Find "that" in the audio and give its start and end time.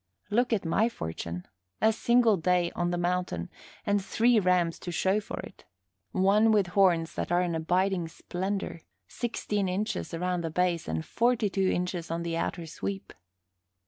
7.13-7.31